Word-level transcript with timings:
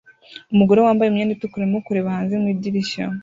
Umugore 0.53 0.79
wambaye 0.85 1.07
imyenda 1.09 1.33
itukura 1.35 1.61
arimo 1.65 1.79
kureba 1.87 2.15
hanze 2.15 2.33
mu 2.41 2.47
idirishya 2.53 3.05